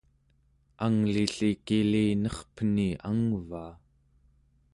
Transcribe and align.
angli-lli 0.85 1.51
kilinerpeni 1.65 2.87
angvaa! 3.09 3.71